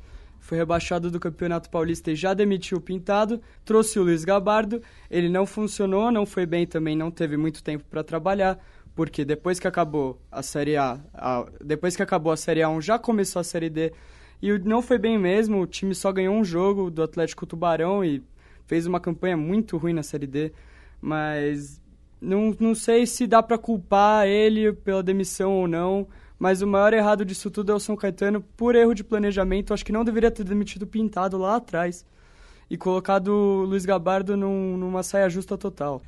[0.43, 5.29] foi rebaixado do Campeonato Paulista e já demitiu o Pintado, trouxe o Luiz Gabardo, ele
[5.29, 8.59] não funcionou, não foi bem também, não teve muito tempo para trabalhar
[8.95, 12.99] porque depois que acabou a Série A, a, depois que acabou a Série A1, já
[12.99, 13.93] começou a Série D,
[14.41, 18.23] e não foi bem mesmo, o time só ganhou um jogo do Atlético Tubarão e
[18.67, 20.53] fez uma campanha muito ruim na Série D,
[21.01, 21.81] mas
[22.21, 26.07] não, não sei se dá para culpar ele pela demissão ou não,
[26.39, 29.85] mas o maior errado disso tudo é o São Caetano, por erro de planejamento, acho
[29.85, 32.05] que não deveria ter demitido o Pintado lá atrás
[32.69, 36.03] e colocado o Luiz Gabardo num, numa saia justa total.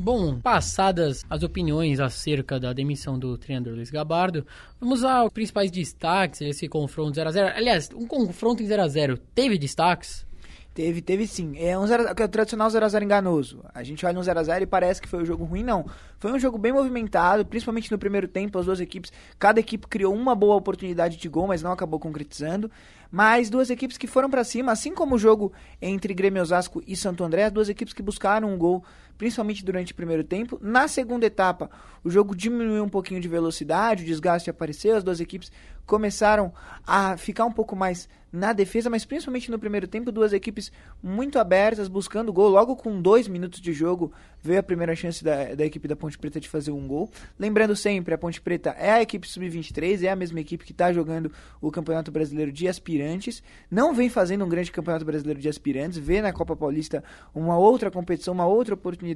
[0.00, 4.46] Bom, passadas as opiniões acerca da demissão do treinador Luiz Gabardo,
[4.80, 7.52] vamos aos principais destaques desse confronto 0x0.
[7.56, 10.24] Aliás, um confronto em 0x0 teve destaques?
[10.72, 11.58] Teve, teve sim.
[11.58, 13.64] É um zero, é o tradicional 0x0 enganoso.
[13.74, 15.84] A gente olha no 0x0 e parece que foi um jogo ruim, não.
[16.20, 20.14] Foi um jogo bem movimentado, principalmente no primeiro tempo, as duas equipes, cada equipe criou
[20.14, 22.70] uma boa oportunidade de gol, mas não acabou concretizando.
[23.10, 26.94] Mas duas equipes que foram para cima, assim como o jogo entre Grêmio Osasco e
[26.94, 28.84] Santo André, duas equipes que buscaram um gol
[29.18, 30.58] principalmente durante o primeiro tempo.
[30.62, 31.68] Na segunda etapa,
[32.02, 35.50] o jogo diminuiu um pouquinho de velocidade, o desgaste apareceu, as duas equipes
[35.84, 36.52] começaram
[36.86, 40.70] a ficar um pouco mais na defesa, mas principalmente no primeiro tempo, duas equipes
[41.02, 42.48] muito abertas, buscando gol.
[42.50, 46.18] Logo com dois minutos de jogo, veio a primeira chance da, da equipe da Ponte
[46.18, 47.10] Preta de fazer um gol.
[47.38, 50.92] Lembrando sempre, a Ponte Preta é a equipe sub-23, é a mesma equipe que está
[50.92, 53.42] jogando o Campeonato Brasileiro de Aspirantes.
[53.70, 57.02] Não vem fazendo um grande Campeonato Brasileiro de Aspirantes, vê na Copa Paulista
[57.34, 59.07] uma outra competição, uma outra oportunidade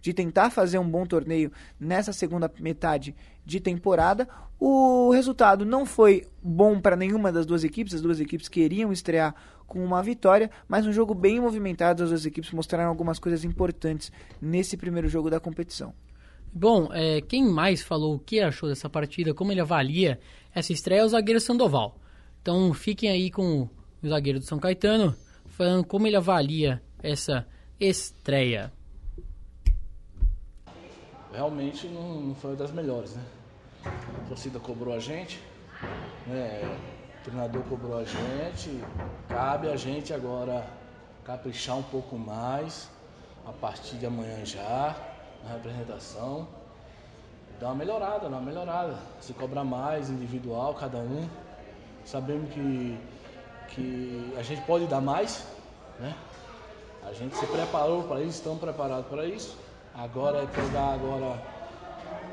[0.00, 4.28] de tentar fazer um bom torneio nessa segunda metade de temporada.
[4.58, 9.34] O resultado não foi bom para nenhuma das duas equipes, as duas equipes queriam estrear
[9.66, 14.10] com uma vitória, mas um jogo bem movimentado, as duas equipes mostraram algumas coisas importantes
[14.40, 15.94] nesse primeiro jogo da competição.
[16.52, 20.18] Bom, é, quem mais falou o que achou dessa partida, como ele avalia
[20.52, 21.96] essa estreia é o zagueiro Sandoval.
[22.42, 23.68] Então fiquem aí com
[24.02, 25.14] o zagueiro do São Caetano,
[25.46, 27.46] falando como ele avalia essa
[27.78, 28.72] estreia.
[31.32, 33.22] Realmente não, não foi das melhores, né?
[33.84, 35.40] A torcida cobrou a gente,
[36.26, 36.78] né?
[37.20, 38.82] o treinador cobrou a gente,
[39.28, 40.66] cabe a gente agora
[41.24, 42.90] caprichar um pouco mais
[43.46, 44.96] a partir de amanhã já,
[45.44, 46.48] na representação.
[47.60, 48.96] Dar uma melhorada, dar uma melhorada.
[49.20, 51.28] Se cobrar mais, individual, cada um.
[52.04, 52.98] Sabemos que,
[53.68, 55.46] que a gente pode dar mais,
[55.98, 56.14] né?
[57.06, 59.56] A gente se preparou para isso, estamos preparados para isso.
[59.94, 61.36] Agora é pegar agora,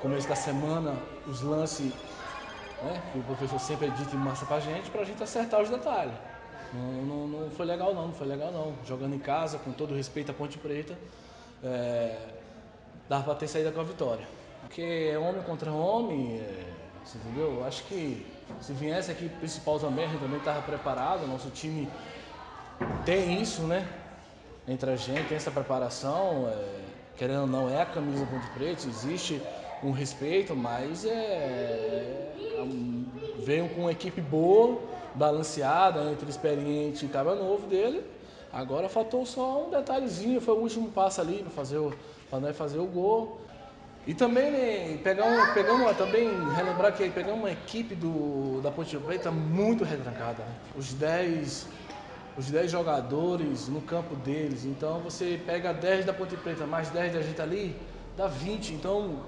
[0.02, 0.96] começo da semana,
[1.28, 1.92] os lances
[2.84, 6.14] né, que o professor sempre edita e mostra pra gente, pra gente acertar os detalhes.
[6.74, 8.74] Não, não, não, foi legal não, não foi legal não.
[8.86, 10.98] Jogando em casa, com todo respeito à Ponte Preta,
[11.64, 12.18] é,
[13.10, 14.28] dava pra ter saído com a vitória.
[14.62, 16.64] Porque é homem contra homem, é,
[17.04, 17.66] você entendeu?
[17.66, 18.26] Acho que
[18.62, 21.90] se viesse aqui principal também, a gente também estava preparado, nosso time
[23.06, 23.88] tem isso, né?
[24.68, 26.50] Entre a gente, tem essa preparação.
[26.50, 26.77] É,
[27.18, 29.42] querendo ou não, é a camisa do Ponte Preta, existe
[29.84, 32.66] um respeito, mas é, é,
[33.40, 34.80] veio com uma equipe boa,
[35.16, 38.04] balanceada, entre experiente e cara novo dele.
[38.52, 41.94] Agora faltou só um detalhezinho, foi o último passo ali para fazer o
[42.30, 43.40] para nós fazer o gol.
[44.06, 48.72] E também né, pegar um, pegar uma, também relembrar que pegar uma equipe do, da
[48.72, 50.44] Ponte Preta muito retrancada.
[50.44, 50.56] Né?
[50.78, 51.68] Os 10
[52.38, 54.64] os 10 jogadores no campo deles.
[54.66, 57.76] Então você pega 10 da Ponte Preta mais 10 da gente ali,
[58.16, 58.74] dá 20.
[58.74, 59.22] Então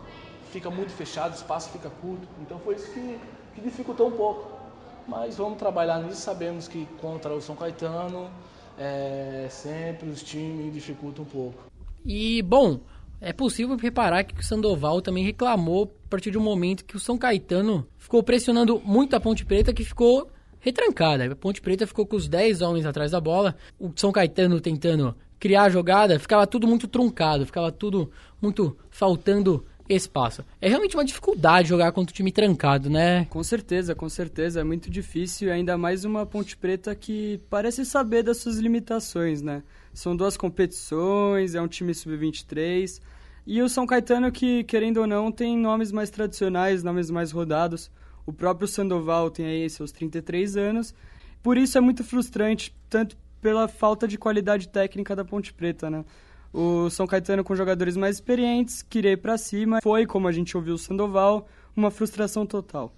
[0.51, 2.27] fica muito fechado, o espaço fica curto.
[2.41, 3.19] Então foi isso que,
[3.55, 4.59] que dificultou um pouco.
[5.07, 8.29] Mas vamos trabalhar nisso, sabemos que contra o São Caetano
[8.77, 11.63] é, sempre os times dificultam um pouco.
[12.05, 12.79] E, bom,
[13.19, 16.99] é possível reparar que o Sandoval também reclamou a partir de um momento que o
[16.99, 21.31] São Caetano ficou pressionando muito a Ponte Preta, que ficou retrancada.
[21.31, 23.55] A Ponte Preta ficou com os 10 homens atrás da bola.
[23.79, 29.65] O São Caetano tentando criar a jogada, ficava tudo muito truncado, ficava tudo muito faltando
[29.87, 30.45] espaço.
[30.61, 33.25] É realmente uma dificuldade jogar contra o time trancado, né?
[33.25, 34.59] Com certeza, com certeza.
[34.59, 39.63] É muito difícil, ainda mais uma Ponte Preta que parece saber das suas limitações, né?
[39.93, 43.01] São duas competições, é um time sub-23.
[43.47, 47.89] E o São Caetano que, querendo ou não, tem nomes mais tradicionais, nomes mais rodados.
[48.29, 50.93] O próprio Sandoval tem aí seus 33 anos.
[51.41, 56.05] Por isso é muito frustrante, tanto pela falta de qualidade técnica da Ponte Preta, né?
[56.53, 59.79] O São Caetano com jogadores mais experientes, queria ir para cima.
[59.81, 62.93] Foi, como a gente ouviu o Sandoval, uma frustração total.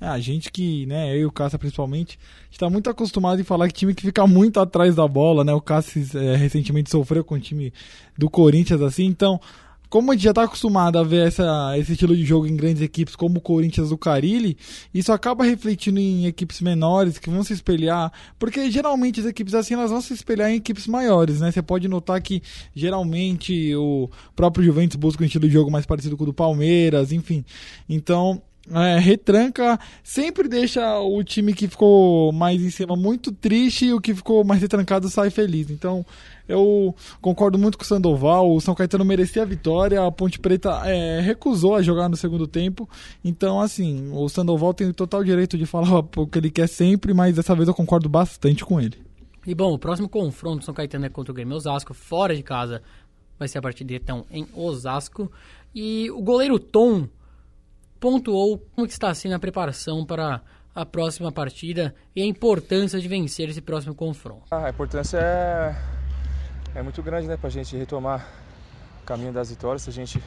[0.00, 2.16] É, a gente que, né, eu e o Cássio principalmente,
[2.48, 5.52] está muito acostumado em falar que time que fica muito atrás da bola, né?
[5.52, 7.72] O Cássio é, recentemente sofreu com o time
[8.16, 9.40] do Corinthians assim, então
[9.90, 12.80] como a gente já está acostumado a ver essa, esse estilo de jogo em grandes
[12.80, 14.56] equipes como o Corinthians do Carilli,
[14.94, 19.74] isso acaba refletindo em equipes menores que vão se espelhar, porque geralmente as equipes assim
[19.74, 21.50] elas vão se espelhar em equipes maiores, né?
[21.50, 22.40] Você pode notar que
[22.74, 27.10] geralmente o próprio Juventus busca um estilo de jogo mais parecido com o do Palmeiras,
[27.10, 27.44] enfim.
[27.88, 28.40] Então,
[28.72, 34.00] é, retranca sempre deixa o time que ficou mais em cima muito triste e o
[34.00, 35.70] que ficou mais retrancado sai feliz.
[35.70, 36.04] Então
[36.50, 38.50] eu concordo muito com o Sandoval.
[38.50, 40.04] O São Caetano merecia a vitória.
[40.04, 42.88] A Ponte Preta é, recusou a jogar no segundo tempo.
[43.24, 47.14] Então, assim, o Sandoval tem o total direito de falar o que ele quer sempre,
[47.14, 48.98] mas dessa vez eu concordo bastante com ele.
[49.46, 52.42] E bom, o próximo confronto do São Caetano é contra o Grêmio Osasco, fora de
[52.42, 52.82] casa.
[53.38, 55.30] Vai ser a partir de então em Osasco.
[55.74, 57.08] E o goleiro Tom
[57.98, 60.42] pontuou como está sendo a preparação para
[60.74, 64.44] a próxima partida e a importância de vencer esse próximo confronto.
[64.50, 65.74] Ah, a importância é,
[66.74, 68.26] é muito grande né, para a gente retomar
[69.02, 70.22] o caminho das vitórias, a gente,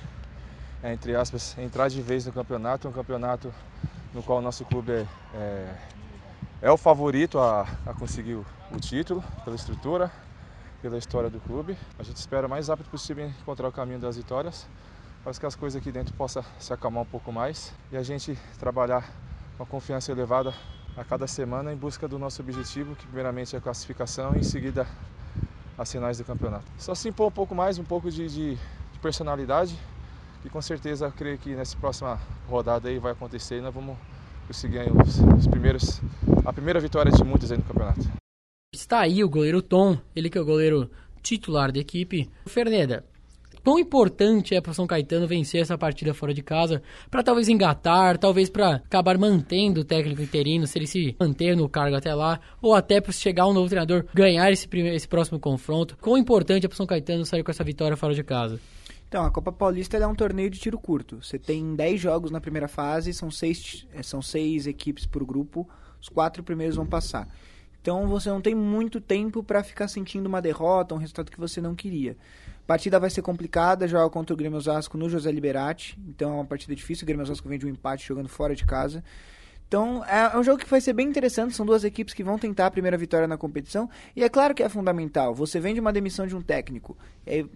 [0.82, 3.54] é, entre aspas, entrar de vez no campeonato, um campeonato
[4.14, 5.76] no qual o nosso clube é, é,
[6.62, 10.12] é o favorito a, a conseguir o, o título pela estrutura,
[10.82, 11.78] pela história do clube.
[11.98, 14.68] A gente espera o mais rápido possível encontrar o caminho das vitórias
[15.24, 18.38] para que as coisas aqui dentro possam se acalmar um pouco mais e a gente
[18.60, 19.10] trabalhar
[19.56, 20.54] com a confiança elevada
[20.98, 24.44] a cada semana em busca do nosso objetivo, que primeiramente é a classificação e em
[24.44, 24.86] seguida
[25.78, 26.66] as finais do campeonato.
[26.78, 29.78] Só se impor um pouco mais, um pouco de, de, de personalidade
[30.46, 33.98] e com certeza creio que nessa próxima rodada aí vai acontecer e nós vamos
[34.48, 36.02] conseguir os, os primeiros,
[36.46, 38.02] a primeira vitória de muitos aí no campeonato.
[38.74, 40.90] Está aí o goleiro Tom, ele que é o goleiro
[41.22, 42.30] titular da equipe.
[42.46, 43.06] Ferneda,
[43.64, 48.18] quão importante é para São Caetano vencer essa partida fora de casa, para talvez engatar,
[48.18, 52.40] talvez para acabar mantendo o técnico interino, se ele se manter no cargo até lá,
[52.62, 55.98] ou até para chegar um novo treinador ganhar esse, primeiro, esse próximo confronto.
[56.02, 58.60] Quão importante é para São Caetano sair com essa vitória fora de casa?
[59.08, 61.22] Então, a Copa Paulista é um torneio de tiro curto.
[61.22, 65.70] Você tem 10 jogos na primeira fase, são seis, são seis equipes por grupo,
[66.02, 67.28] os quatro primeiros vão passar.
[67.80, 71.60] Então você não tem muito tempo para ficar sentindo uma derrota, um resultado que você
[71.60, 72.18] não queria.
[72.66, 76.46] Partida vai ser complicada, joga contra o Grêmio Osasco no José Liberati, então é uma
[76.46, 79.04] partida difícil, o Grêmio Osasco vem de um empate jogando fora de casa.
[79.68, 82.68] Então é um jogo que vai ser bem interessante, são duas equipes que vão tentar
[82.68, 85.92] a primeira vitória na competição, e é claro que é fundamental, você vem de uma
[85.92, 86.96] demissão de um técnico,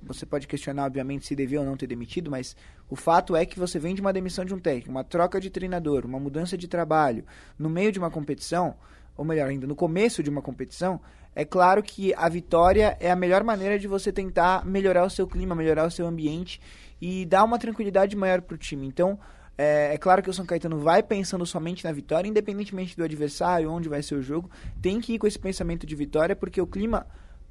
[0.03, 2.55] você pode questionar obviamente se devia ou não ter demitido, mas
[2.89, 5.49] o fato é que você vem de uma demissão de um técnico, uma troca de
[5.49, 7.23] treinador, uma mudança de trabalho,
[7.57, 8.75] no meio de uma competição,
[9.15, 10.99] ou melhor ainda, no começo de uma competição,
[11.37, 15.27] é claro que a vitória é a melhor maneira de você tentar melhorar o seu
[15.27, 16.59] clima, melhorar o seu ambiente
[16.99, 18.87] e dar uma tranquilidade maior para o time.
[18.87, 19.19] Então,
[19.55, 23.71] é, é, claro que o São Caetano vai pensando somente na vitória, independentemente do adversário,
[23.71, 24.49] onde vai ser o jogo,
[24.81, 27.05] tem que ir com esse pensamento de vitória, porque o clima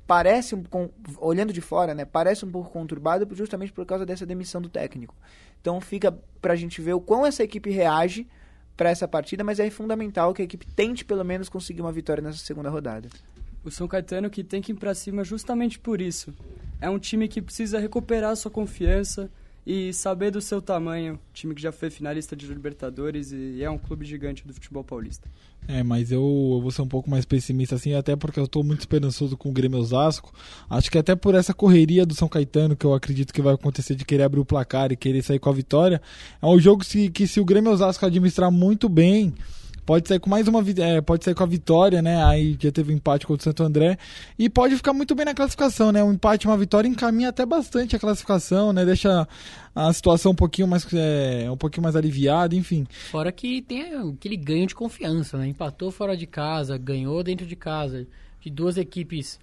[0.05, 0.65] parece, um,
[1.19, 5.15] olhando de fora, né, parece um pouco conturbado justamente por causa dessa demissão do técnico.
[5.61, 6.11] Então fica
[6.43, 8.27] para a gente ver o quão essa equipe reage
[8.77, 12.21] para essa partida, mas é fundamental que a equipe tente pelo menos conseguir uma vitória
[12.21, 13.09] nessa segunda rodada.
[13.67, 16.33] O São Caetano que tem que ir para cima justamente por isso.
[16.81, 19.29] É um time que precisa recuperar sua confiança
[19.67, 23.77] e saber do seu tamanho, time que já foi finalista de Libertadores e é um
[23.77, 25.29] clube gigante do futebol paulista.
[25.67, 28.63] É, mas eu, eu vou ser um pouco mais pessimista assim, até porque eu estou
[28.63, 30.33] muito esperançoso com o Grêmio Osasco.
[30.71, 33.97] Acho que até por essa correria do São Caetano, que eu acredito que vai acontecer
[33.97, 36.01] de querer abrir o placar e querer sair com a vitória,
[36.41, 39.35] é um jogo que, que se o Grêmio Osasco administrar muito bem,
[39.87, 42.23] pode sair com mais uma é, pode sair com a vitória, né?
[42.25, 43.97] Aí já teve um empate contra o Santo André
[44.37, 46.03] e pode ficar muito bem na classificação, né?
[46.03, 48.85] Um empate, uma vitória encaminha até bastante a classificação, né?
[48.85, 49.27] Deixa
[49.75, 52.85] a situação um pouquinho mais é, um pouquinho mais aliviada, enfim.
[53.11, 55.47] Fora que tem aquele ganho de confiança, né?
[55.47, 58.07] Empatou fora de casa, ganhou dentro de casa,
[58.41, 59.39] de duas equipes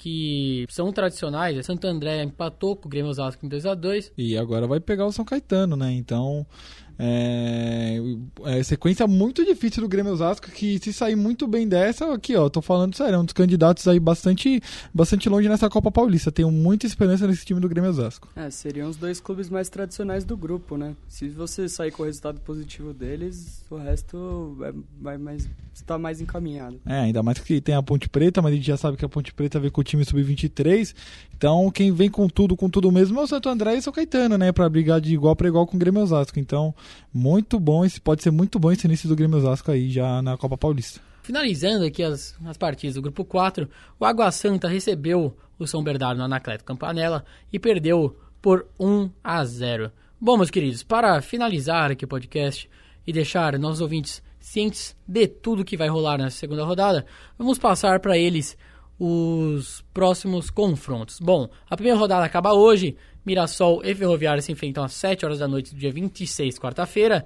[0.00, 4.12] que são tradicionais, é Santo André empatou com o Grêmio Osasco em 2 a 2
[4.16, 5.92] E agora vai pegar o São Caetano, né?
[5.92, 6.46] Então,
[7.02, 7.98] é,
[8.44, 12.48] é sequência muito difícil do Grêmio Osasco, que se sair muito bem dessa, aqui ó,
[12.50, 14.60] tô falando sério, é um dos candidatos aí bastante,
[14.92, 16.30] bastante longe nessa Copa Paulista.
[16.30, 18.28] Tenho muita esperança nesse time do Grêmio Osasco.
[18.36, 20.94] É, seriam os dois clubes mais tradicionais do grupo, né?
[21.08, 26.20] Se você sair com o resultado positivo deles, o resto é, vai mais, está mais
[26.20, 26.78] encaminhado.
[26.84, 29.08] É, ainda mais que tem a Ponte Preta, mas a gente já sabe que a
[29.08, 30.94] Ponte Preta vem com o time sub-23,
[31.34, 33.92] então quem vem com tudo, com tudo mesmo é o Santo André e o São
[33.92, 34.52] Caetano, né?
[34.52, 36.38] Pra brigar de igual para igual com o Grêmio Osasco.
[36.38, 36.74] Então,
[37.12, 40.36] muito bom, esse pode ser muito bom esse início do Grêmio Osasco aí já na
[40.36, 41.00] Copa Paulista.
[41.22, 46.18] Finalizando aqui as, as partidas do grupo 4, o Água Santa recebeu o São Bernardo
[46.18, 49.92] no Anacleto Campanella e perdeu por 1 a 0.
[50.20, 52.68] Bom, meus queridos, para finalizar aqui o podcast
[53.06, 57.04] e deixar nossos ouvintes cientes de tudo que vai rolar nessa segunda rodada,
[57.38, 58.56] vamos passar para eles
[59.02, 61.18] os próximos confrontos.
[61.18, 65.48] Bom, a primeira rodada acaba hoje, Mirassol e Ferroviária se enfrentam às 7 horas da
[65.48, 67.24] noite do dia 26, quarta-feira.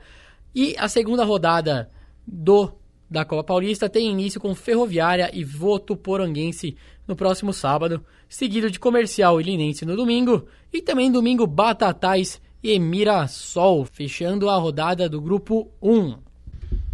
[0.55, 1.91] E a segunda rodada
[2.25, 2.73] do
[3.11, 9.41] da Copa Paulista tem início com Ferroviária e Votuporanguense no próximo sábado, seguido de Comercial
[9.41, 15.71] e Linense no domingo, e também domingo Batatais e Mirassol, fechando a rodada do grupo
[15.83, 16.17] 1.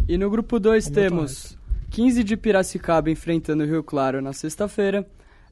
[0.07, 1.57] E no grupo 2 temos
[1.91, 5.05] 15 de Piracicaba enfrentando o Rio Claro na sexta-feira,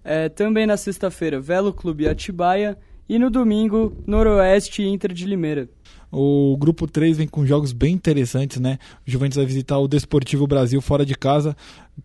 [0.05, 2.77] é, também na sexta-feira Velo Clube Atibaia
[3.09, 5.67] e no domingo, Noroeste e Inter de Limeira.
[6.09, 8.79] O grupo 3 vem com jogos bem interessantes, né?
[9.05, 11.57] O Juventus vai visitar o Desportivo Brasil fora de casa.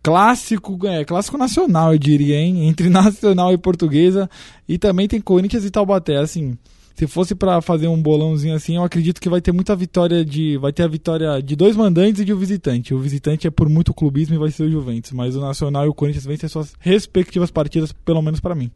[0.03, 2.67] Clássico, é, clássico nacional, eu diria, hein?
[2.67, 4.29] Entre nacional e portuguesa.
[4.67, 6.17] E também tem Corinthians e Taubaté.
[6.17, 6.57] Assim,
[6.95, 10.57] se fosse para fazer um bolãozinho assim, eu acredito que vai ter muita vitória de.
[10.57, 12.93] Vai ter a vitória de dois mandantes e de um visitante.
[12.93, 15.11] O visitante é por muito clubismo e vai ser o Juventus.
[15.11, 18.71] Mas o Nacional e o Corinthians vencem suas respectivas partidas, pelo menos para mim.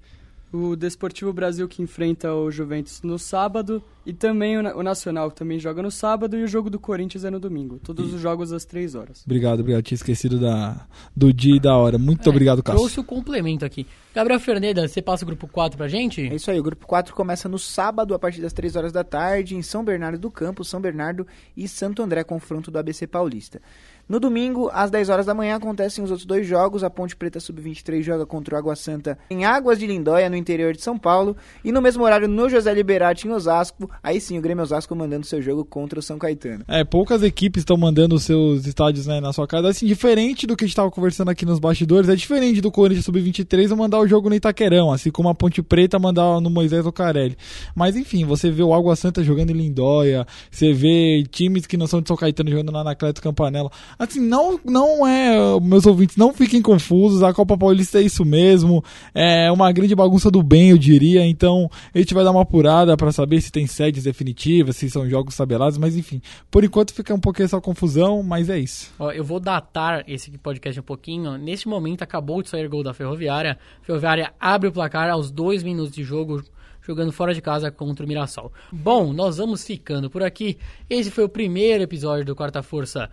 [0.52, 5.36] O Desportivo Brasil que enfrenta o Juventus no sábado e também o, o Nacional que
[5.38, 7.80] também joga no sábado e o jogo do Corinthians é no domingo.
[7.84, 9.24] Todos os jogos às três horas.
[9.26, 9.84] Obrigado, obrigado.
[9.84, 11.98] Tinha esquecido da, do dia e da hora.
[11.98, 12.80] Muito É, obrigado, Cássio.
[12.80, 13.86] Trouxe o complemento aqui.
[14.16, 16.22] Gabriel Ferneda, você passa o grupo 4 pra gente?
[16.22, 19.04] É isso aí, o grupo 4 começa no sábado, a partir das 3 horas da
[19.04, 23.62] tarde, em São Bernardo do Campo, São Bernardo e Santo André, confronto do ABC Paulista.
[24.10, 26.84] No domingo, às 10 horas da manhã, acontecem os outros dois jogos.
[26.84, 30.74] A Ponte Preta Sub-23 joga contra o Água Santa em Águas de Lindóia, no interior
[30.74, 31.38] de São Paulo.
[31.64, 35.28] E no mesmo horário, no José Liberati, em Osasco, aí sim, o Grêmio Osasco mandando
[35.28, 36.66] seu jogo contra o São Caetano.
[36.68, 39.70] É, poucas equipes estão mandando seus estádios né, na sua casa.
[39.70, 43.06] Assim, diferente do que a gente estava conversando aqui nos bastidores, é diferente do Corinthians
[43.06, 47.38] Sub-23 mandar o jogo no Itaquerão, assim como a Ponte Preta mandar no Moisés Ocarelli.
[47.76, 51.86] Mas enfim, você vê o Água Santa jogando em Lindóia, você vê times que não
[51.86, 53.70] são de São Caetano jogando na Atlético Campanella.
[54.00, 58.82] Assim, não, não é, meus ouvintes, não fiquem confusos, a Copa Paulista é isso mesmo,
[59.14, 61.26] é uma grande bagunça do bem, eu diria.
[61.26, 65.10] Então, a gente vai dar uma apurada para saber se tem sedes definitivas, se são
[65.10, 68.90] jogos tabelados, mas enfim, por enquanto fica um pouquinho essa confusão, mas é isso.
[68.98, 71.38] Ó, eu vou datar esse podcast um pouquinho.
[71.38, 73.60] Neste momento, acabou de sair gol da Ferroviária.
[73.82, 76.42] A Ferroviária abre o placar aos dois minutos de jogo,
[76.82, 78.54] jogando fora de casa contra o Mirassol.
[78.72, 80.58] Bom, nós vamos ficando por aqui.
[80.90, 83.10] Esse foi o primeiro episódio do Quarta Força